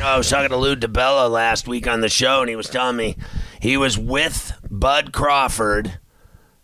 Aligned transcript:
I 0.00 0.16
was 0.16 0.30
talking 0.30 0.50
to 0.50 0.56
Lou 0.56 0.76
DiBella 0.76 1.28
last 1.28 1.66
week 1.66 1.88
on 1.88 2.00
the 2.00 2.08
show, 2.08 2.40
and 2.40 2.48
he 2.48 2.54
was 2.54 2.68
telling 2.68 2.96
me 2.96 3.16
he 3.60 3.76
was 3.76 3.98
with 3.98 4.52
Bud 4.70 5.12
Crawford, 5.12 5.98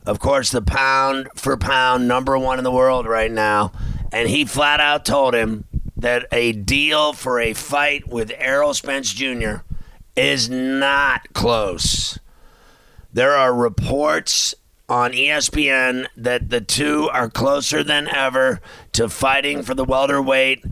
of 0.06 0.20
course, 0.20 0.52
the 0.52 0.62
pound 0.62 1.28
for 1.34 1.56
pound 1.56 2.06
number 2.06 2.38
one 2.38 2.58
in 2.58 2.64
the 2.64 2.70
world 2.70 3.06
right 3.06 3.30
now, 3.30 3.72
and 4.12 4.28
he 4.28 4.44
flat 4.44 4.78
out 4.78 5.04
told 5.04 5.34
him 5.34 5.64
that 5.96 6.28
a 6.30 6.52
deal 6.52 7.12
for 7.12 7.40
a 7.40 7.54
fight 7.54 8.08
with 8.08 8.30
Errol 8.36 8.72
Spence 8.72 9.12
Jr. 9.12 9.56
is 10.14 10.48
not 10.48 11.32
close. 11.32 12.18
There 13.12 13.32
are 13.32 13.52
reports 13.52 14.54
on 14.88 15.10
ESPN 15.10 16.06
that 16.16 16.50
the 16.50 16.60
two 16.60 17.08
are 17.12 17.28
closer 17.28 17.82
than 17.82 18.06
ever 18.06 18.60
to 18.92 19.08
fighting 19.08 19.62
for 19.62 19.74
the 19.74 19.84
welterweight 19.84 20.64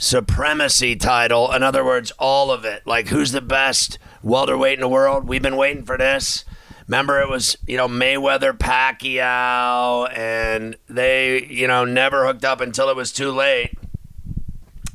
supremacy 0.00 0.96
title. 0.96 1.52
In 1.52 1.62
other 1.62 1.84
words, 1.84 2.10
all 2.18 2.50
of 2.50 2.64
it. 2.64 2.86
Like, 2.86 3.08
who's 3.08 3.32
the 3.32 3.42
best 3.42 3.98
welterweight 4.22 4.74
in 4.74 4.80
the 4.80 4.88
world? 4.88 5.28
We've 5.28 5.42
been 5.42 5.56
waiting 5.56 5.84
for 5.84 5.98
this. 5.98 6.44
Remember, 6.88 7.20
it 7.20 7.28
was, 7.28 7.56
you 7.66 7.76
know, 7.76 7.86
Mayweather, 7.86 8.56
Pacquiao, 8.56 10.10
and 10.16 10.76
they, 10.88 11.44
you 11.44 11.68
know, 11.68 11.84
never 11.84 12.26
hooked 12.26 12.44
up 12.44 12.60
until 12.60 12.88
it 12.88 12.96
was 12.96 13.12
too 13.12 13.30
late. 13.30 13.74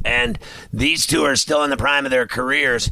And 0.03 0.38
these 0.73 1.08
two 1.08 1.23
are 1.23 1.36
still 1.36 1.64
in 1.64 1.70
the 1.70 1.78
prime 1.78 2.06
of 2.06 2.11
their 2.11 2.28
careers. 2.28 2.89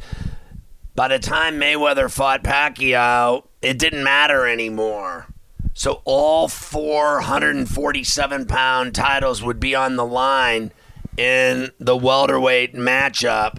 By 0.94 1.08
the 1.08 1.18
time 1.18 1.60
Mayweather 1.60 2.10
fought 2.10 2.44
Pacquiao, 2.44 3.44
it 3.60 3.78
didn't 3.78 4.04
matter 4.04 4.46
anymore. 4.46 5.26
So 5.74 6.00
all 6.04 6.46
447 6.46 8.46
pound 8.46 8.94
titles 8.94 9.42
would 9.42 9.58
be 9.58 9.74
on 9.74 9.96
the 9.96 10.06
line 10.06 10.72
in 11.16 11.70
the 11.78 11.96
welterweight 11.96 12.74
matchup. 12.74 13.58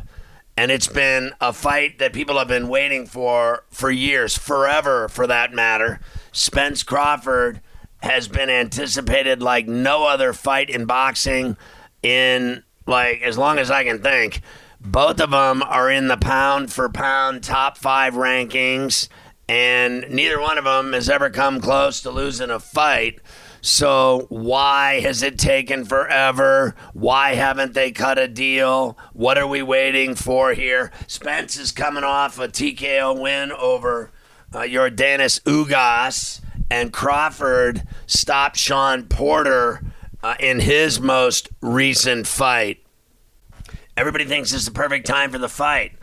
And 0.58 0.72
it's 0.72 0.88
been 0.88 1.31
a 1.42 1.52
fight 1.52 2.00
that 2.00 2.14
people 2.14 2.38
have 2.38 2.48
been 2.48 2.70
waiting 2.70 3.06
for 3.06 3.66
for 3.70 3.92
years, 3.92 4.38
forever 4.38 5.09
for 5.09 5.28
that 5.28 5.53
matter. 5.53 6.00
Spence 6.32 6.82
Crawford 6.82 7.61
has 8.02 8.27
been 8.27 8.49
anticipated 8.49 9.42
like 9.42 9.67
no 9.67 10.05
other 10.08 10.32
fight 10.32 10.70
in 10.70 10.86
boxing 10.86 11.58
in 12.02 12.64
like 12.88 13.21
as 13.21 13.38
long 13.38 13.58
as 13.58 13.70
I 13.70 13.83
can 13.83 14.02
think. 14.02 14.42
Both 14.80 15.20
of 15.20 15.32
them 15.32 15.64
are 15.64 15.89
in 15.89 16.08
the 16.08 16.17
pound 16.17 16.71
for 16.71 16.88
pound 16.89 17.44
top 17.44 17.77
five 17.77 18.14
rankings, 18.14 19.10
and 19.49 20.05
neither 20.10 20.39
one 20.39 20.60
of 20.60 20.64
them 20.64 20.94
has 20.94 21.10
ever 21.10 21.32
come 21.32 21.60
close 21.60 22.02
to 22.02 22.11
losing 22.11 22.52
a 22.52 22.60
fight. 22.60 23.20
So, 23.65 24.27
why 24.30 24.99
has 24.99 25.23
it 25.23 25.39
taken 25.39 25.86
forever? 25.86 26.76
Why 26.93 27.33
haven't 27.33 27.73
they 27.73 27.92
cut 27.92 28.20
a 28.20 28.27
deal? 28.27 28.95
What 29.14 29.39
are 29.39 29.48
we 29.48 29.64
waiting 29.64 30.14
for 30.14 30.53
here? 30.53 30.92
Spence 31.08 31.58
is 31.58 31.71
coming 31.71 32.03
off 32.03 32.37
a 32.37 32.48
TKO 32.48 33.20
win 33.20 33.52
over 33.52 34.11
uh, 34.53 34.59
Yordenis 34.59 35.42
Ugas, 35.45 36.42
and 36.70 36.93
Crawford 36.93 37.87
stopped 38.05 38.58
Shawn 38.58 39.05
Porter 39.05 39.82
uh, 40.21 40.36
in 40.39 40.59
his 40.59 40.99
most 40.99 41.49
recent 41.59 42.27
fight. 42.27 42.86
Everybody 43.97 44.26
thinks 44.26 44.53
it's 44.53 44.65
the 44.65 44.71
perfect 44.71 45.08
time 45.08 45.32
for 45.32 45.39
the 45.39 45.49
fight. 45.49 45.93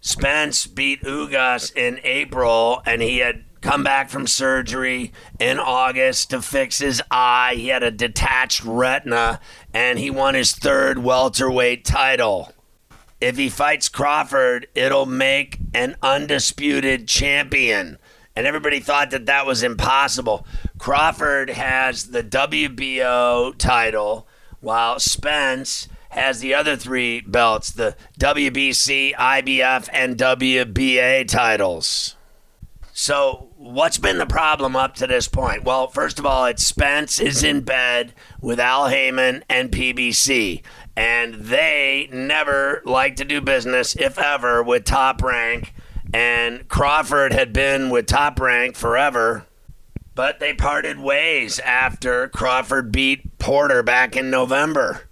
Spence 0.00 0.66
beat 0.66 1.02
Ugas 1.02 1.76
in 1.76 2.00
April, 2.02 2.80
and 2.86 3.02
he 3.02 3.18
had 3.18 3.44
come 3.60 3.84
back 3.84 4.08
from 4.08 4.26
surgery 4.26 5.12
in 5.38 5.58
August 5.58 6.30
to 6.30 6.42
fix 6.42 6.78
his 6.78 7.02
eye. 7.10 7.54
He 7.56 7.68
had 7.68 7.82
a 7.82 7.90
detached 7.90 8.64
retina, 8.64 9.40
and 9.72 9.98
he 9.98 10.10
won 10.10 10.34
his 10.34 10.52
third 10.52 10.98
welterweight 10.98 11.84
title. 11.84 12.52
If 13.20 13.36
he 13.36 13.50
fights 13.50 13.88
Crawford, 13.88 14.66
it'll 14.74 15.06
make 15.06 15.58
an 15.74 15.96
undisputed 16.02 17.06
champion. 17.06 17.98
And 18.34 18.46
everybody 18.46 18.80
thought 18.80 19.10
that 19.10 19.26
that 19.26 19.44
was 19.44 19.62
impossible. 19.62 20.46
Crawford 20.78 21.50
has 21.50 22.06
the 22.06 22.22
WBO 22.22 23.54
title, 23.58 24.26
while 24.60 24.98
Spence 24.98 25.88
has 26.10 26.40
the 26.40 26.54
other 26.54 26.76
three 26.76 27.20
belts 27.20 27.70
the 27.70 27.96
WBC, 28.18 29.14
IBF, 29.14 29.88
and 29.92 30.16
WBA 30.16 31.28
titles. 31.28 32.16
So, 32.92 33.49
what's 33.60 33.98
been 33.98 34.16
the 34.16 34.24
problem 34.24 34.74
up 34.74 34.94
to 34.94 35.06
this 35.06 35.28
point? 35.28 35.64
Well, 35.64 35.86
first 35.86 36.18
of 36.18 36.24
all, 36.24 36.46
it's 36.46 36.66
Spence 36.66 37.20
is 37.20 37.44
in 37.44 37.60
bed 37.60 38.14
with 38.40 38.58
Al 38.58 38.88
Haymon 38.88 39.44
and 39.50 39.70
PBC, 39.70 40.62
and 40.96 41.34
they 41.34 42.08
never 42.10 42.80
like 42.86 43.16
to 43.16 43.24
do 43.24 43.42
business, 43.42 43.94
if 43.96 44.18
ever, 44.18 44.62
with 44.62 44.84
Top 44.84 45.22
Rank. 45.22 45.74
And 46.14 46.66
Crawford 46.68 47.34
had 47.34 47.52
been 47.52 47.90
with 47.90 48.06
Top 48.06 48.40
Rank 48.40 48.76
forever, 48.76 49.46
but 50.14 50.40
they 50.40 50.54
parted 50.54 50.98
ways 50.98 51.58
after 51.60 52.28
Crawford 52.28 52.90
beat 52.90 53.38
Porter 53.38 53.82
back 53.82 54.16
in 54.16 54.30
November. 54.30 55.02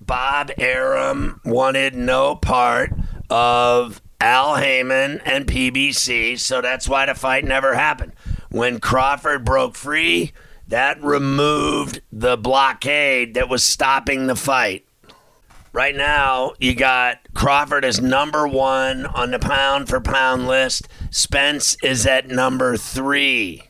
Bob 0.00 0.50
Arum 0.56 1.40
wanted 1.44 1.94
no 1.94 2.34
part 2.34 2.92
of 3.28 4.00
Al 4.20 4.56
Haymon 4.56 5.20
and 5.24 5.46
PBC, 5.46 6.38
so 6.38 6.60
that's 6.60 6.88
why 6.88 7.06
the 7.06 7.14
fight 7.14 7.44
never 7.44 7.74
happened. 7.74 8.12
When 8.50 8.80
Crawford 8.80 9.44
broke 9.44 9.74
free, 9.74 10.32
that 10.68 11.02
removed 11.02 12.00
the 12.10 12.36
blockade 12.36 13.34
that 13.34 13.48
was 13.48 13.62
stopping 13.62 14.26
the 14.26 14.36
fight. 14.36 14.86
Right 15.72 15.94
now, 15.94 16.54
you 16.58 16.74
got 16.74 17.18
Crawford 17.34 17.84
as 17.84 18.00
number 18.00 18.48
one 18.48 19.04
on 19.04 19.30
the 19.30 19.38
pound 19.38 19.88
for 19.90 20.00
pound 20.00 20.48
list. 20.48 20.88
Spence 21.10 21.76
is 21.82 22.06
at 22.06 22.28
number 22.28 22.78
three. 22.78 23.64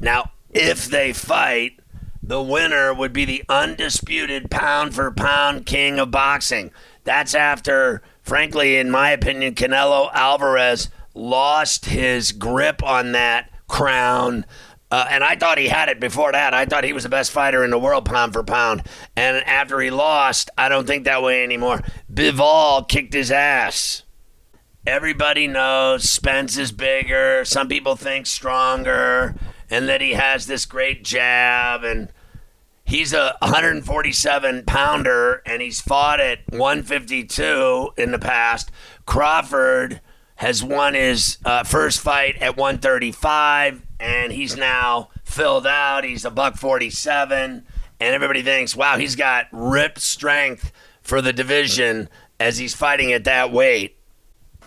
Now, 0.00 0.30
if 0.50 0.86
they 0.86 1.12
fight, 1.12 1.80
the 2.26 2.42
winner 2.42 2.94
would 2.94 3.12
be 3.12 3.26
the 3.26 3.44
undisputed 3.48 4.50
pound 4.50 4.94
for 4.94 5.10
pound 5.10 5.66
king 5.66 5.98
of 5.98 6.10
boxing. 6.10 6.70
That's 7.04 7.34
after, 7.34 8.00
frankly, 8.22 8.76
in 8.76 8.90
my 8.90 9.10
opinion, 9.10 9.54
Canelo 9.54 10.10
Alvarez 10.14 10.88
lost 11.12 11.84
his 11.84 12.32
grip 12.32 12.82
on 12.82 13.12
that 13.12 13.50
crown. 13.68 14.46
Uh, 14.90 15.06
and 15.10 15.22
I 15.22 15.36
thought 15.36 15.58
he 15.58 15.68
had 15.68 15.90
it 15.90 16.00
before 16.00 16.32
that. 16.32 16.54
I 16.54 16.64
thought 16.64 16.84
he 16.84 16.92
was 16.94 17.02
the 17.02 17.08
best 17.10 17.30
fighter 17.30 17.62
in 17.62 17.70
the 17.70 17.78
world, 17.78 18.06
pound 18.06 18.32
for 18.32 18.42
pound. 18.42 18.86
And 19.16 19.36
after 19.46 19.80
he 19.80 19.90
lost, 19.90 20.50
I 20.56 20.68
don't 20.70 20.86
think 20.86 21.04
that 21.04 21.22
way 21.22 21.44
anymore. 21.44 21.82
Bivol 22.12 22.88
kicked 22.88 23.12
his 23.12 23.30
ass. 23.30 24.02
Everybody 24.86 25.46
knows 25.46 26.08
Spence 26.08 26.56
is 26.56 26.72
bigger. 26.72 27.44
Some 27.44 27.68
people 27.68 27.96
think 27.96 28.26
stronger, 28.26 29.34
and 29.74 29.88
that 29.88 30.00
he 30.00 30.12
has 30.12 30.46
this 30.46 30.66
great 30.66 31.02
jab. 31.02 31.82
And 31.82 32.08
he's 32.84 33.12
a 33.12 33.36
147 33.40 34.62
pounder, 34.66 35.42
and 35.44 35.60
he's 35.60 35.80
fought 35.80 36.20
at 36.20 36.38
152 36.48 37.90
in 37.96 38.12
the 38.12 38.20
past. 38.20 38.70
Crawford 39.04 40.00
has 40.36 40.62
won 40.62 40.94
his 40.94 41.38
uh, 41.44 41.64
first 41.64 41.98
fight 41.98 42.36
at 42.36 42.56
135, 42.56 43.82
and 43.98 44.32
he's 44.32 44.56
now 44.56 45.08
filled 45.24 45.66
out. 45.66 46.04
He's 46.04 46.24
a 46.24 46.30
buck 46.30 46.54
47, 46.54 47.66
and 47.98 48.14
everybody 48.14 48.42
thinks, 48.42 48.76
wow, 48.76 48.96
he's 48.96 49.16
got 49.16 49.48
ripped 49.50 50.00
strength 50.00 50.70
for 51.02 51.20
the 51.20 51.32
division. 51.32 52.08
as 52.38 52.58
he's 52.58 52.74
fighting 52.74 53.12
at 53.12 53.24
that 53.24 53.50
weight. 53.50 53.96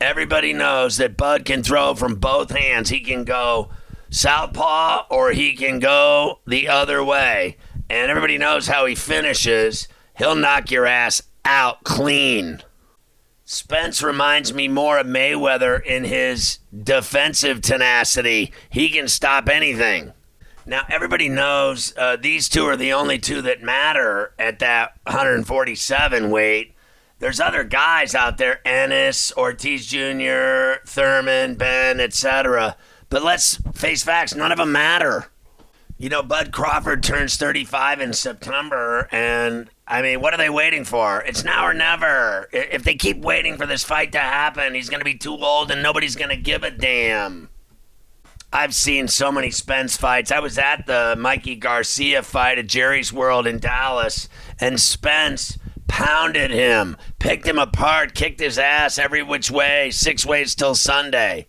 Everybody 0.01 0.51
knows 0.51 0.98
that 0.98 1.15
Bud 1.15 1.45
can 1.45 1.63
throw 1.63 1.95
from 1.95 2.15
both 2.15 2.51
hands. 2.51 2.89
He 2.89 3.00
can 3.00 3.24
go 3.24 3.69
southpaw 4.09 5.06
or 5.09 5.31
he 5.31 5.54
can 5.54 5.80
go 5.80 6.39
the 6.45 6.68
other 6.68 7.04
way. 7.04 7.57
And 7.89 8.09
everybody 8.09 8.38
knows 8.38 8.68
how 8.68 8.86
he 8.86 8.95
finishes. 8.95 9.88
He'll 10.18 10.36
knock 10.36 10.71
your 10.71 10.86
ass 10.86 11.21
out 11.45 11.83
clean. 11.83 12.62
Spence 13.45 14.04
reminds 14.04 14.54
me 14.54 14.68
more 14.68 15.00
of 15.00 15.07
Mayweather 15.07 15.81
in 15.81 16.04
his 16.04 16.59
defensive 16.83 17.62
tenacity. 17.62 18.51
He 18.69 18.89
can 18.89 19.07
stop 19.07 19.48
anything. 19.48 20.12
Now, 20.65 20.83
everybody 20.89 21.30
knows 21.30 21.94
uh, 21.98 22.18
these 22.18 22.50
two 22.50 22.65
are 22.65 22.75
the 22.75 22.92
only 22.92 23.19
two 23.19 23.42
that 23.44 23.63
matter 23.63 24.33
at 24.38 24.59
that 24.59 24.98
147 25.04 26.30
weight. 26.30 26.74
There's 27.19 27.39
other 27.39 27.63
guys 27.63 28.13
out 28.13 28.38
there, 28.38 28.59
Ennis, 28.68 29.31
Ortiz 29.38 29.88
Jr., 29.88 30.83
Thurman, 30.86 31.56
Benn, 31.56 32.01
etc. 32.01 32.75
But 33.09 33.24
let's 33.24 33.56
face 33.74 34.04
facts, 34.04 34.36
none 34.36 34.51
of 34.51 34.57
them 34.57 34.71
matter. 34.71 35.27
You 35.98 36.09
know, 36.09 36.21
Bud 36.21 36.51
Crawford 36.51 37.01
turns 37.01 37.38
35 37.38 38.01
in 38.01 38.13
September, 38.13 39.07
and 39.12 39.69
I 39.88 40.01
mean, 40.01 40.21
what 40.21 40.33
are 40.33 40.38
they 40.38 40.50
waiting 40.50 40.83
for? 40.83 41.21
It's 41.21 41.44
now 41.44 41.65
or 41.65 41.74
never. 41.74 42.50
If 42.51 42.83
they 42.83 42.95
keep 42.95 43.18
waiting 43.18 43.57
for 43.57 43.65
this 43.65 43.83
fight 43.83 44.12
to 44.12 44.19
happen, 44.19 44.75
he's 44.75 44.89
going 44.89 45.00
to 45.00 45.06
be 45.06 45.18
too 45.18 45.36
old 45.36 45.71
and 45.71 45.81
nobody's 45.81 46.15
going 46.15 46.30
to 46.30 46.36
give 46.36 46.63
a 46.63 46.69
damn. 46.69 47.50
I've 48.51 48.75
seen 48.75 49.07
so 49.07 49.31
many 49.31 49.50
Spence 49.50 49.98
fights. 49.98 50.31
I 50.31 50.39
was 50.39 50.57
at 50.57 50.86
the 50.86 51.15
Mikey 51.18 51.56
Garcia 51.56 52.21
fight 52.24 52.57
at 52.57 52.68
Jerry's 52.68 53.12
World 53.12 53.48
in 53.48 53.59
Dallas, 53.59 54.30
and 54.59 54.80
Spence 54.80 55.57
pounded 55.88 56.51
him, 56.51 56.95
picked 57.19 57.48
him 57.48 57.59
apart, 57.59 58.13
kicked 58.13 58.39
his 58.39 58.57
ass 58.59 58.98
every 58.98 59.24
which 59.24 59.50
way, 59.50 59.89
six 59.92 60.25
ways 60.25 60.54
till 60.54 60.75
Sunday. 60.75 61.48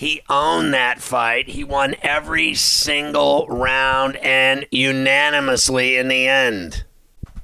He 0.00 0.22
owned 0.30 0.72
that 0.72 1.02
fight. 1.02 1.50
He 1.50 1.62
won 1.62 1.94
every 2.00 2.54
single 2.54 3.46
round 3.48 4.16
and 4.16 4.66
unanimously 4.70 5.98
in 5.98 6.08
the 6.08 6.26
end. 6.26 6.84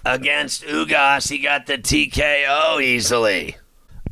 Against 0.06 0.62
Ugas, 0.64 1.28
he 1.28 1.36
got 1.36 1.66
the 1.66 1.76
TKO 1.76 2.82
easily. 2.82 3.58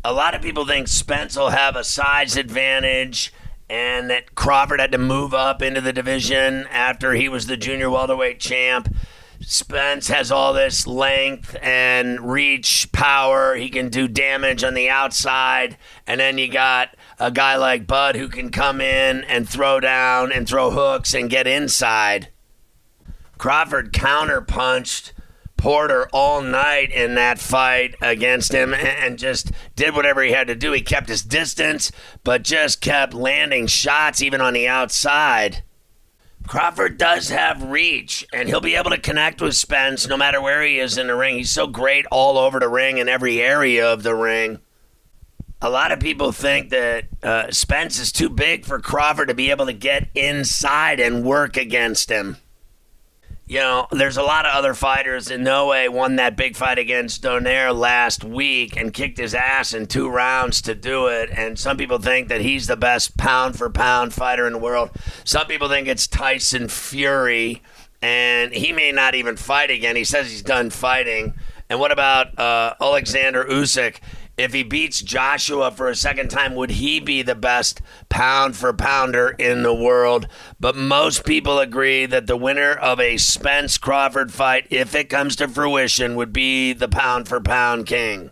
A 0.05 0.13
lot 0.13 0.35
of 0.35 0.43
people 0.43 0.67
think 0.67 0.89
Spence 0.89 1.37
will 1.39 1.49
have 1.49 1.75
a 1.75 1.83
size 1.85 2.37
advantage 2.37 3.33
and 3.71 4.11
that 4.11 4.35
Crawford 4.35 4.79
had 4.79 4.93
to 4.93 4.99
move 4.99 5.33
up 5.33 5.63
into 5.63 5.81
the 5.81 5.95
division 5.95 6.67
after 6.71 7.15
he 7.15 7.31
was 7.31 7.47
the 7.47 7.57
junior 7.57 7.89
welterweight 7.89 8.41
champ. 8.41 8.95
Spence 9.41 10.09
has 10.09 10.31
all 10.31 10.53
this 10.53 10.87
length 10.87 11.57
and 11.63 12.21
reach, 12.21 12.93
power. 12.93 13.55
He 13.55 13.71
can 13.71 13.89
do 13.89 14.07
damage 14.07 14.63
on 14.63 14.75
the 14.75 14.91
outside. 14.91 15.79
And 16.07 16.21
then 16.21 16.37
you 16.37 16.49
got 16.49 16.95
a 17.19 17.31
guy 17.31 17.57
like 17.57 17.87
Bud 17.87 18.17
who 18.17 18.29
can 18.29 18.51
come 18.51 18.81
in 18.81 19.25
and 19.25 19.49
throw 19.49 19.81
down 19.81 20.33
and 20.33 20.49
throw 20.49 20.71
hooks 20.71 21.15
and 21.15 21.31
get 21.31 21.47
inside. 21.47 22.29
Crawford 23.39 23.93
counterpunched 23.93 25.13
Porter 25.57 26.09
all 26.13 26.43
night 26.43 26.91
in 26.93 27.15
that 27.15 27.39
fight 27.39 27.95
against 28.03 28.53
him 28.53 28.75
and 28.75 29.19
just 29.19 29.51
did 29.77 29.95
whatever 29.95 30.23
he 30.23 30.33
had 30.33 30.49
to 30.49 30.55
do. 30.55 30.73
He 30.73 30.83
kept 30.83 31.09
his 31.09 31.23
distance, 31.23 31.91
but 32.23 32.43
just 32.43 32.81
kept 32.81 33.15
landing 33.15 33.67
shots 33.67 34.21
even 34.21 34.41
on 34.41 34.53
the 34.53 34.69
outside. 34.69 35.63
Crawford 36.47 36.99
does 36.99 37.31
have 37.31 37.63
reach, 37.63 38.27
and 38.31 38.49
he'll 38.49 38.61
be 38.61 38.75
able 38.75 38.91
to 38.91 38.99
connect 38.99 39.41
with 39.41 39.57
Spence 39.57 40.07
no 40.07 40.19
matter 40.19 40.43
where 40.43 40.63
he 40.63 40.79
is 40.79 40.99
in 40.99 41.07
the 41.07 41.15
ring. 41.15 41.39
He's 41.39 41.51
so 41.51 41.67
great 41.67 42.05
all 42.11 42.37
over 42.37 42.61
the 42.61 42.69
ring 42.69 42.99
in 42.99 43.09
every 43.09 43.41
area 43.41 43.91
of 43.91 44.03
the 44.03 44.15
ring. 44.15 44.59
A 45.65 45.71
lot 45.71 45.93
of 45.93 45.99
people 45.99 46.31
think 46.31 46.69
that 46.69 47.07
uh, 47.23 47.51
Spence 47.51 47.99
is 47.99 48.13
too 48.13 48.29
big 48.29 48.67
for 48.67 48.79
Crawford 48.81 49.29
to 49.29 49.35
be 49.35 49.51
able 49.51 49.65
to 49.65 49.73
get 49.73 50.11
inside 50.15 51.01
and 51.01 51.25
work 51.25 51.57
against 51.57 52.11
him. 52.11 52.37
You 53.47 53.61
know, 53.61 53.87
there's 53.91 54.19
a 54.19 54.23
lot 54.23 54.45
of 54.45 54.55
other 54.55 54.75
fighters. 54.75 55.29
Inoue 55.29 55.89
won 55.89 56.17
that 56.17 56.37
big 56.37 56.55
fight 56.55 56.79
against 56.79 57.23
Donaire 57.23 57.75
last 57.75 58.25
week 58.25 58.77
and 58.77 58.93
kicked 58.93 59.17
his 59.17 59.35
ass 59.35 59.73
in 59.73 59.87
two 59.87 60.11
rounds 60.11 60.61
to 60.61 60.75
do 60.75 61.07
it. 61.07 61.31
And 61.35 61.59
some 61.59 61.79
people 61.79 61.97
think 61.97 62.29
that 62.29 62.43
he's 62.43 62.67
the 62.67 62.77
best 62.77 63.17
pound 63.17 63.57
for 63.57 63.71
pound 63.71 64.13
fighter 64.13 64.47
in 64.47 64.53
the 64.53 64.59
world. 64.59 64.91
Some 65.25 65.47
people 65.47 65.71
think 65.71 65.89
it's 65.89 66.07
Tyson 66.07 66.69
Fury, 66.69 67.63
and 68.03 68.53
he 68.53 68.73
may 68.73 68.93
not 68.93 69.15
even 69.15 69.39
fight 69.39 69.71
again. 69.71 69.97
He 69.97 70.05
says 70.05 70.31
he's 70.31 70.43
done 70.43 70.69
fighting. 70.69 71.33
And 71.71 71.81
what 71.81 71.91
about 71.91 72.39
uh, 72.39 72.75
Alexander 72.83 73.47
Usyk? 73.47 74.01
If 74.37 74.53
he 74.53 74.63
beats 74.63 75.01
Joshua 75.01 75.71
for 75.71 75.89
a 75.89 75.95
second 75.97 76.29
time, 76.29 76.55
would 76.55 76.73
he 76.73 77.01
be 77.01 77.23
the 77.23 77.35
best 77.35 77.81
pound 78.09 78.57
for 78.57 78.73
pounder 78.73 79.29
in 79.39 79.63
the 79.63 79.75
world? 79.75 80.27
But 80.59 80.77
most 80.77 81.25
people 81.25 81.59
agree 81.59 82.07
that 82.07 82.27
the 82.27 82.37
winner 82.37 82.73
of 82.73 82.99
a 82.99 83.17
Spence 83.17 83.79
Crawford 83.79 84.33
fight, 84.33 84.67
if 84.71 84.95
it 84.95 85.09
comes 85.09 85.37
to 85.37 85.49
fruition, 85.49 86.17
would 86.17 86.33
be 86.33 86.73
the 86.73 86.89
pound 86.89 87.29
for 87.29 87.41
pound 87.41 87.87
king. 87.87 88.31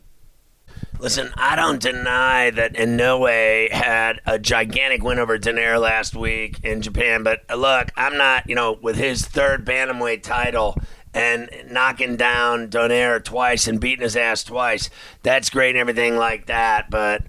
Listen, 0.99 1.32
I 1.37 1.56
don't 1.56 1.81
deny 1.81 2.50
that 2.50 2.75
Inoue 2.75 3.72
had 3.72 4.20
a 4.25 4.38
gigantic 4.38 5.02
win 5.02 5.19
over 5.19 5.37
Donaire 5.37 5.81
last 5.81 6.14
week 6.14 6.60
in 6.62 6.81
Japan, 6.81 7.25
but 7.25 7.40
look, 7.56 7.90
I'm 7.96 8.16
not, 8.16 8.49
you 8.49 8.54
know, 8.54 8.78
with 8.81 8.94
his 8.94 9.26
third 9.26 9.66
bantamweight 9.66 10.22
title 10.22 10.76
and 11.14 11.50
knocking 11.70 12.17
down 12.17 12.69
Donaire 12.69 13.23
twice 13.23 13.67
and 13.67 13.81
beating 13.81 14.03
his 14.03 14.17
ass 14.17 14.44
twice. 14.44 14.91
That's 15.23 15.50
great 15.50 15.70
and 15.70 15.79
everything 15.79 16.17
like 16.17 16.47
that, 16.47 16.91
but 16.91 17.23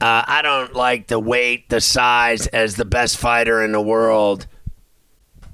uh, 0.00 0.24
I 0.26 0.40
don't 0.42 0.74
like 0.74 1.08
the 1.08 1.18
weight, 1.18 1.68
the 1.68 1.80
size 1.80 2.46
as 2.48 2.76
the 2.76 2.84
best 2.84 3.18
fighter 3.18 3.62
in 3.62 3.72
the 3.72 3.80
world. 3.82 4.46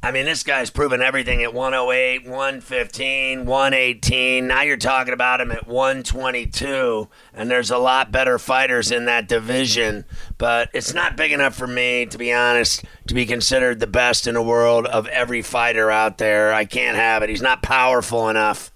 I 0.06 0.12
mean, 0.12 0.24
this 0.24 0.44
guy's 0.44 0.70
proven 0.70 1.02
everything 1.02 1.42
at 1.42 1.52
108, 1.52 2.28
115, 2.28 3.44
118. 3.44 4.46
Now 4.46 4.62
you're 4.62 4.76
talking 4.76 5.12
about 5.12 5.40
him 5.40 5.50
at 5.50 5.66
122, 5.66 7.08
and 7.34 7.50
there's 7.50 7.72
a 7.72 7.78
lot 7.78 8.12
better 8.12 8.38
fighters 8.38 8.92
in 8.92 9.06
that 9.06 9.26
division. 9.26 10.04
But 10.38 10.70
it's 10.72 10.94
not 10.94 11.16
big 11.16 11.32
enough 11.32 11.56
for 11.56 11.66
me, 11.66 12.06
to 12.06 12.18
be 12.18 12.32
honest, 12.32 12.84
to 13.08 13.14
be 13.14 13.26
considered 13.26 13.80
the 13.80 13.88
best 13.88 14.28
in 14.28 14.34
the 14.34 14.42
world 14.42 14.86
of 14.86 15.08
every 15.08 15.42
fighter 15.42 15.90
out 15.90 16.18
there. 16.18 16.52
I 16.52 16.66
can't 16.66 16.96
have 16.96 17.24
it. 17.24 17.28
He's 17.28 17.42
not 17.42 17.60
powerful 17.60 18.28
enough. 18.28 18.70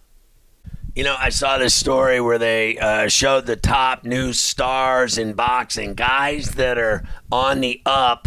You 0.97 1.05
know, 1.05 1.15
I 1.17 1.29
saw 1.29 1.59
this 1.59 1.75
story 1.75 2.21
where 2.21 2.39
they 2.39 2.77
uh, 2.77 3.07
showed 3.07 3.47
the 3.47 3.55
top 3.55 4.03
new 4.03 4.33
stars 4.33 5.17
in 5.17 5.35
boxing, 5.35 5.95
guys 5.95 6.57
that 6.57 6.77
are 6.77 7.05
on 7.31 7.61
the 7.61 7.81
up 7.87 8.27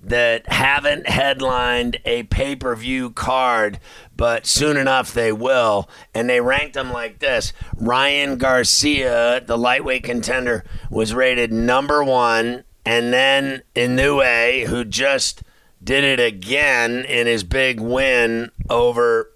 that 0.00 0.50
haven't 0.50 1.08
headlined 1.08 1.98
a 2.04 2.22
pay 2.24 2.54
per 2.54 2.74
view 2.76 3.10
card, 3.10 3.80
but 4.16 4.46
soon 4.46 4.76
enough 4.76 5.12
they 5.12 5.32
will. 5.32 5.88
And 6.14 6.28
they 6.28 6.40
ranked 6.40 6.74
them 6.74 6.92
like 6.92 7.18
this 7.18 7.52
Ryan 7.76 8.38
Garcia, 8.38 9.42
the 9.44 9.58
lightweight 9.58 10.04
contender, 10.04 10.64
was 10.90 11.14
rated 11.14 11.52
number 11.52 12.02
one. 12.04 12.64
And 12.84 13.12
then 13.12 13.62
Inoue, 13.74 14.66
who 14.66 14.84
just 14.84 15.42
did 15.82 16.04
it 16.04 16.20
again 16.20 17.04
in 17.04 17.26
his 17.26 17.44
big 17.44 17.80
win 17.80 18.50
over 18.70 19.30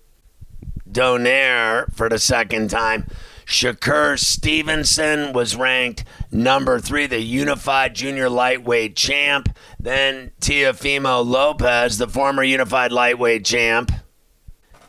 Donaire 0.91 1.93
for 1.95 2.09
the 2.09 2.19
second 2.19 2.71
time 2.71 3.07
Shakur 3.53 4.19
Stevenson 4.19 5.35
was 5.35 5.55
ranked 5.55 6.05
number 6.31 6.81
three, 6.81 7.07
the 7.07 7.21
unified 7.21 7.95
junior 7.95 8.31
lightweight 8.31 8.97
champ. 8.97 9.55
Then 9.79 10.31
Teofimo 10.41 11.25
Lopez, 11.25 11.99
the 11.99 12.09
former 12.09 12.43
unified 12.43 12.93
lightweight 12.93 13.45
champ. 13.45 13.93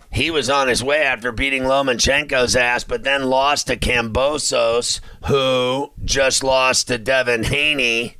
He 0.10 0.32
was 0.32 0.50
on 0.50 0.70
his 0.70 0.82
way 0.82 1.04
after 1.04 1.34
beating 1.34 1.64
Lomachenko's 1.64 2.56
ass, 2.56 2.86
but 2.86 3.04
then 3.04 3.24
lost 3.24 3.68
to 3.68 3.76
Kambosos, 3.76 5.02
who 5.26 5.92
just 6.06 6.42
lost 6.42 6.88
to 6.88 6.98
Devin 6.98 7.44
Haney. 7.44 8.16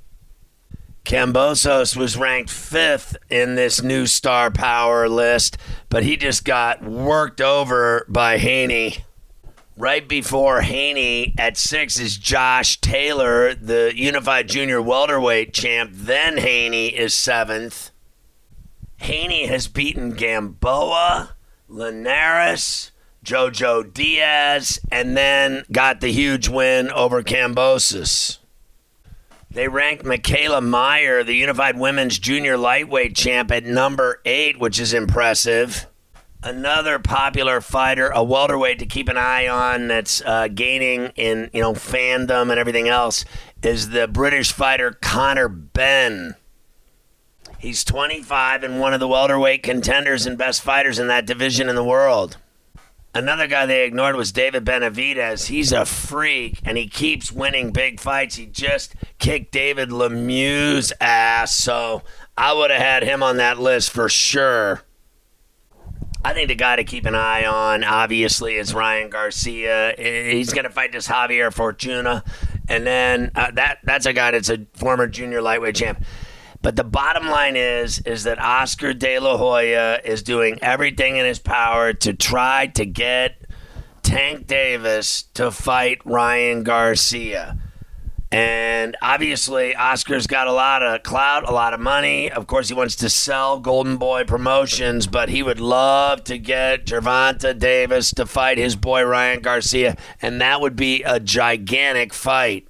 Kambosos 1.06 1.96
was 1.96 2.18
ranked 2.18 2.50
fifth 2.50 3.16
in 3.30 3.56
this 3.56 3.82
new 3.82 4.06
star 4.06 4.52
power 4.52 5.08
list, 5.08 5.58
but 5.88 6.04
he 6.04 6.18
just 6.18 6.44
got 6.44 6.84
worked 6.84 7.40
over 7.40 8.06
by 8.10 8.38
Haney. 8.38 9.06
Right 9.76 10.08
before 10.08 10.62
Haney 10.62 11.34
at 11.36 11.58
six 11.58 12.00
is 12.00 12.18
Josh 12.18 12.80
Taylor, 12.80 13.56
the 13.56 13.92
unified 13.96 14.48
junior 14.48 14.80
welterweight 14.80 15.52
champ. 15.52 15.90
Then 15.94 16.38
Haney 16.38 16.90
is 16.90 17.16
seventh. 17.16 17.90
Haney 18.98 19.48
has 19.48 19.68
beaten 19.68 20.12
Gamboa, 20.12 21.36
Linares, 21.68 22.92
Jojo 23.26 23.92
Diaz, 23.92 24.80
and 24.92 25.18
then 25.18 25.64
got 25.72 26.02
the 26.02 26.12
huge 26.12 26.48
win 26.48 26.92
over 26.92 27.24
Kambosos. 27.24 28.38
They 29.50 29.68
ranked 29.68 30.06
Mikaela 30.06 30.62
Mayer, 30.62 31.24
the 31.24 31.36
unified 31.36 31.80
women's 31.80 32.20
junior 32.20 32.58
lightweight 32.58 33.16
champ, 33.16 33.52
at 33.52 33.66
number 33.66 34.22
eight, 34.24 34.60
which 34.60 34.80
is 34.80 34.94
impressive. 34.94 35.88
Another 36.46 37.00
popular 37.00 37.62
fighter, 37.62 38.10
a 38.10 38.22
welterweight 38.22 38.78
to 38.80 38.86
keep 38.86 39.08
an 39.08 39.16
eye 39.18 39.48
on 39.48 39.88
that's 39.88 40.22
uh, 40.26 40.50
gaining 40.50 41.14
in 41.16 41.50
you 41.54 41.62
know 41.62 41.72
fandom 41.72 42.52
and 42.52 42.60
everything 42.60 42.90
else, 42.90 43.24
is 43.62 43.92
the 43.92 44.10
British 44.10 44.52
fighter 44.52 44.92
Conor 44.92 45.48
Benn. 45.48 46.36
He's 47.60 47.86
25 47.86 48.62
and 48.64 48.82
one 48.82 48.94
of 48.94 49.00
the 49.00 49.08
welterweight 49.08 49.64
contenders 49.64 50.26
and 50.26 50.38
best 50.38 50.62
fighters 50.62 51.00
in 51.00 51.08
that 51.08 51.26
division 51.26 51.70
in 51.70 51.76
the 51.76 51.84
world. 51.84 52.36
Another 53.16 53.48
guy 53.48 53.66
they 53.66 53.86
ignored 53.86 54.18
was 54.18 54.34
David 54.34 54.66
Benavidez. 54.66 55.46
He's 55.46 55.72
a 55.72 55.86
freak 55.86 56.60
and 56.66 56.78
he 56.78 56.88
keeps 56.90 57.32
winning 57.32 57.72
big 57.72 58.02
fights. 58.02 58.36
He 58.36 58.48
just 58.48 58.96
kicked 59.18 59.54
David 59.54 59.92
Lemieux's 59.92 60.92
ass, 61.00 61.56
so 61.56 62.02
I 62.38 62.52
would 62.52 62.70
have 62.70 62.82
had 62.82 63.04
him 63.04 63.24
on 63.24 63.38
that 63.38 63.60
list 63.60 63.92
for 63.92 64.10
sure. 64.10 64.82
I 66.26 66.34
think 66.34 66.48
the 66.48 66.56
guy 66.56 66.78
to 66.78 66.86
keep 66.86 67.06
an 67.06 67.16
eye 67.16 67.46
on, 67.46 67.84
obviously, 67.84 68.56
is 68.56 68.74
Ryan 68.74 69.10
Garcia. 69.10 69.94
He's 69.98 70.54
going 70.54 70.64
to 70.64 70.70
fight 70.70 70.94
this 70.94 71.08
Javier 71.08 71.52
Fortuna, 71.52 72.24
and 72.70 72.88
then 72.88 73.32
uh, 73.36 73.52
that 73.52 73.80
that's 73.84 74.06
a 74.06 74.14
guy 74.14 74.32
that's 74.32 74.50
a 74.50 74.66
former 74.74 75.08
junior 75.08 75.42
lightweight 75.42 75.76
champ. 75.76 76.04
But 76.62 76.78
the 76.78 76.86
bottom 76.86 77.28
line 77.28 77.58
is 77.58 78.00
is 78.00 78.24
that 78.24 78.40
Oscar 78.40 78.94
De 78.94 79.20
La 79.20 79.38
Hoya 79.38 80.00
is 80.06 80.24
doing 80.24 80.60
everything 80.62 81.18
in 81.18 81.26
his 81.26 81.40
power 81.40 81.92
to 81.92 82.14
try 82.14 82.68
to 82.68 82.86
get 82.86 83.36
Tank 84.02 84.48
Davis 84.48 85.24
to 85.34 85.52
fight 85.52 86.00
Ryan 86.06 86.64
Garcia. 86.64 87.58
And 88.34 88.98
obviously, 89.00 89.76
Oscar's 89.76 90.26
got 90.26 90.48
a 90.48 90.52
lot 90.52 90.82
of 90.82 91.04
clout, 91.04 91.48
a 91.48 91.54
lot 91.54 91.76
of 91.76 91.80
money. 91.80 92.32
Of 92.32 92.48
course, 92.48 92.68
he 92.68 92.74
wants 92.74 92.96
to 92.96 93.10
sell 93.10 93.60
Golden 93.60 93.98
Boy 93.98 94.24
Promotions, 94.24 95.06
but 95.06 95.30
he 95.30 95.44
would 95.44 95.60
love 95.60 96.24
to 96.24 96.40
get 96.40 96.88
Gervonta 96.88 97.58
Davis 97.58 98.12
to 98.16 98.26
fight 98.26 98.58
his 98.58 98.76
boy 98.76 99.04
Ryan 99.04 99.42
Garcia, 99.42 99.96
and 100.20 100.42
that 100.42 100.62
would 100.62 100.76
be 100.76 101.04
a 101.04 101.20
gigantic 101.20 102.12
fight. 102.12 102.68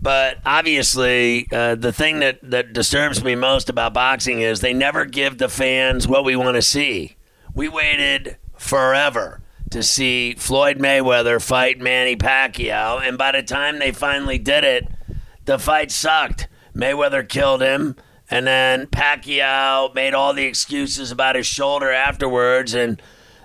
But 0.00 0.38
obviously, 0.44 1.46
uh, 1.52 1.76
the 1.76 1.92
thing 1.92 2.18
that, 2.18 2.40
that 2.42 2.72
disturbs 2.72 3.22
me 3.22 3.36
most 3.36 3.68
about 3.68 3.94
boxing 3.94 4.40
is 4.40 4.58
they 4.58 4.74
never 4.74 5.04
give 5.04 5.38
the 5.38 5.48
fans 5.48 6.08
what 6.08 6.24
we 6.24 6.34
want 6.34 6.56
to 6.56 6.62
see. 6.62 7.14
We 7.54 7.68
waited 7.68 8.38
forever 8.56 9.41
to 9.72 9.82
see 9.82 10.34
Floyd 10.34 10.78
Mayweather 10.78 11.42
fight 11.42 11.80
Manny 11.80 12.14
Pacquiao, 12.14 13.00
and 13.06 13.18
by 13.18 13.32
the 13.32 13.42
time 13.42 13.78
they 13.78 13.90
finally 13.90 14.38
did 14.38 14.64
it, 14.64 14.86
the 15.44 15.58
fight 15.58 15.90
sucked. 15.90 16.48
Mayweather 16.74 17.28
killed 17.28 17.62
him, 17.62 17.96
and 18.30 18.46
then 18.46 18.86
Pacquiao 18.86 19.94
made 19.94 20.14
all 20.14 20.34
the 20.34 20.44
excuses 20.44 21.10
about 21.10 21.36
his 21.36 21.46
shoulder 21.46 21.90
afterwards, 21.90 22.74
and 22.74 23.00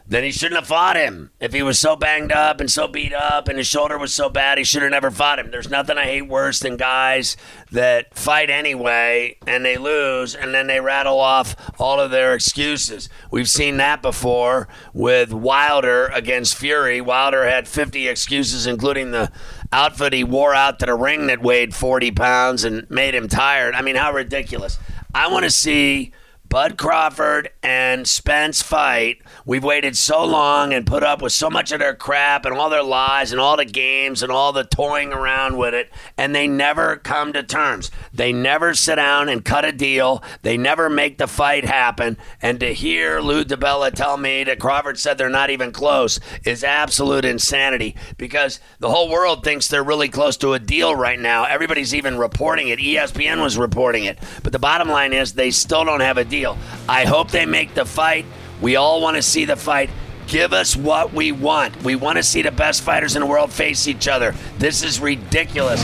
then 0.10 0.24
he 0.24 0.32
shouldn't 0.32 0.60
have 0.60 0.68
fought 0.68 0.96
him. 0.96 1.32
If 1.40 1.52
he 1.52 1.62
was 1.62 1.78
so 1.78 1.98
banged 1.98 2.32
up 2.32 2.62
and 2.62 2.72
so 2.72 2.88
beat 2.88 3.14
up 3.14 3.50
and 3.50 3.58
his 3.58 3.68
shoulder 3.68 3.98
was 3.98 4.14
so 4.14 4.30
bad, 4.30 4.58
he 4.58 4.64
should 4.64 4.82
have 4.82 4.92
never 4.92 5.12
fought 5.12 5.38
him. 5.38 5.52
There's 5.52 5.70
nothing 5.70 5.98
I 5.98 6.06
hate 6.06 6.28
worse 6.28 6.60
than 6.60 6.78
guys 6.78 7.36
that 7.72 8.18
fight 8.18 8.50
anyway 8.50 9.38
and 9.46 9.66
they 9.66 9.78
lose 9.78 10.34
and 10.34 10.54
then 10.54 10.68
they 10.68 10.80
rattle 10.80 11.20
off 11.20 11.56
all 11.80 12.00
of 12.00 12.12
their 12.12 12.34
excuses. 12.34 13.10
We've 13.32 13.50
seen 13.50 13.78
that 13.78 14.02
before 14.02 14.70
with 14.94 15.34
Wilder 15.34 16.08
against 16.08 16.56
Fury. 16.56 17.02
Wilder 17.02 17.46
had 17.46 17.68
50 17.68 18.08
excuses, 18.08 18.66
including 18.66 19.12
the 19.12 19.30
outfit 19.74 20.14
he 20.14 20.24
wore 20.24 20.54
out 20.54 20.80
to 20.80 20.86
the 20.86 20.96
ring 20.96 21.28
that 21.28 21.42
weighed 21.42 21.76
40 21.76 22.12
pounds 22.12 22.64
and 22.64 22.90
made 22.90 23.14
him 23.14 23.28
tired. 23.28 23.76
I 23.76 23.82
mean, 23.82 23.98
how 23.98 24.14
ridiculous. 24.14 24.80
I 25.14 25.28
want 25.28 25.44
to 25.44 25.52
see 25.52 26.14
Bud 26.50 26.78
Crawford 26.78 27.50
and 27.62 28.08
Spence 28.08 28.62
fight. 28.62 29.22
We've 29.46 29.64
waited 29.64 29.98
so 29.98 30.24
long 30.24 30.74
and 30.74 30.88
put 30.88 31.04
up 31.04 31.22
with 31.22 31.34
so 31.34 31.50
much 31.50 31.74
of 31.74 31.80
their 31.80 31.94
crap 31.94 32.46
and 32.46 32.56
all 32.56 32.70
their 32.70 32.84
lies 32.84 33.34
and 33.34 33.42
all 33.42 33.58
the 33.58 33.66
games 33.66 34.24
and 34.24 34.32
all 34.32 34.54
the 34.54 34.64
toying 34.64 35.12
around 35.12 35.58
with 35.58 35.74
it, 35.74 35.92
and 36.18 36.34
they 36.34 36.48
never 36.48 36.96
come 36.96 37.34
to 37.34 37.44
terms. 37.44 37.92
They 38.14 38.32
never 38.32 38.74
sit 38.76 38.96
down 38.96 39.28
and 39.28 39.44
cut 39.44 39.66
a 39.66 39.74
deal. 39.74 40.24
They 40.42 40.56
never 40.56 40.90
make 40.90 41.18
the 41.18 41.28
fight 41.28 41.66
happen. 41.66 42.18
And 42.42 42.62
to 42.62 42.74
hear 42.74 43.20
Lou 43.20 43.44
DiBella 43.44 43.92
tell 43.94 44.16
me 44.16 44.46
that 44.46 44.60
Crawford 44.60 44.98
said 44.98 45.18
they're 45.18 45.30
not 45.30 45.50
even 45.50 45.74
close 45.74 46.18
is 46.46 46.64
absolute 46.64 47.26
insanity 47.26 47.96
because 48.18 48.62
the 48.80 48.90
whole 48.90 49.10
world 49.10 49.44
thinks 49.44 49.68
they're 49.68 49.84
really 49.84 50.10
close 50.10 50.38
to 50.38 50.54
a 50.54 50.60
deal 50.60 50.96
right 50.96 51.20
now. 51.20 51.44
Everybody's 51.44 51.94
even 51.94 52.18
reporting 52.18 52.70
it. 52.70 52.80
ESPN 52.80 53.42
was 53.42 53.58
reporting 53.58 54.06
it. 54.06 54.18
But 54.44 54.54
the 54.54 54.60
bottom 54.60 54.88
line 54.88 55.12
is 55.12 55.34
they 55.34 55.52
still 55.52 55.84
don't 55.84 56.00
have 56.00 56.18
a 56.18 56.24
deal 56.24 56.37
deal. 56.38 56.58
I 56.88 57.06
hope 57.06 57.32
they 57.32 57.46
make 57.46 57.74
the 57.74 57.86
fight. 57.86 58.26
We 58.62 58.76
all 58.76 59.02
want 59.02 59.16
to 59.18 59.22
see 59.22 59.46
the 59.46 59.56
fight. 59.56 59.90
Give 60.28 60.54
us 60.54 60.76
what 60.76 61.14
we 61.14 61.32
want. 61.32 61.84
We 61.84 61.96
want 61.96 62.18
to 62.18 62.24
see 62.24 62.42
the 62.42 62.52
best 62.52 62.82
fighters 62.82 63.16
in 63.16 63.22
the 63.22 63.26
world 63.26 63.52
face 63.52 63.88
each 63.88 64.08
other. 64.08 64.36
This 64.60 64.84
is 64.84 65.00
ridiculous. 65.00 65.84